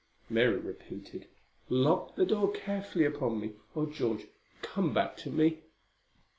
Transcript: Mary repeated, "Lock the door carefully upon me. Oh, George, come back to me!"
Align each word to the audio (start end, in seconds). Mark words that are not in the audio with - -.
Mary 0.31 0.57
repeated, 0.57 1.27
"Lock 1.69 2.15
the 2.15 2.25
door 2.25 2.51
carefully 2.51 3.05
upon 3.05 3.39
me. 3.39 3.51
Oh, 3.75 3.85
George, 3.85 4.25
come 4.63 4.95
back 4.95 5.15
to 5.17 5.29
me!" 5.29 5.59